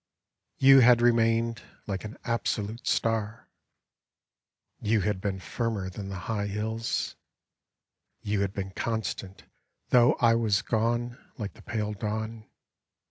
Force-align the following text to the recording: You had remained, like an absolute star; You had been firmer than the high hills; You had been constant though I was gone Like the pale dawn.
You 0.57 0.79
had 0.79 0.99
remained, 0.99 1.61
like 1.85 2.03
an 2.03 2.17
absolute 2.23 2.87
star; 2.87 3.47
You 4.81 5.01
had 5.01 5.21
been 5.21 5.39
firmer 5.39 5.91
than 5.91 6.09
the 6.09 6.21
high 6.25 6.47
hills; 6.47 7.15
You 8.23 8.41
had 8.41 8.51
been 8.51 8.71
constant 8.71 9.43
though 9.89 10.13
I 10.13 10.33
was 10.33 10.63
gone 10.63 11.19
Like 11.37 11.53
the 11.53 11.61
pale 11.61 11.93
dawn. 11.93 12.49